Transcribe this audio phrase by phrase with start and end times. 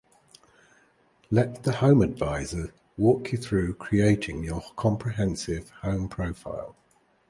[1.29, 6.75] Let the Home Advisor walk you through creating your comprehensive home profile.